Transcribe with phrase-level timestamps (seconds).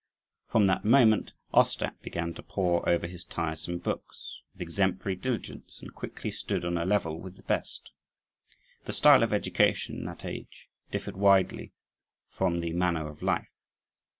[0.47, 5.93] From that moment, Ostap began to pore over his tiresome books with exemplary diligence, and
[5.93, 7.91] quickly stood on a level with the best.
[8.85, 11.73] The style of education in that age differed widely
[12.27, 13.53] from the manner of life.